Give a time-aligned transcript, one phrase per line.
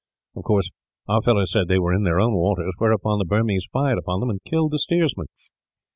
[0.35, 0.71] Of course,
[1.07, 4.31] our fellows said they were in their own waters, whereupon the Burmese fired upon them
[4.31, 5.27] and killed the steersman.